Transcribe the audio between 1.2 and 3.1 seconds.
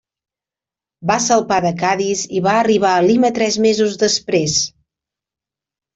salpar de Cadis i va arribar a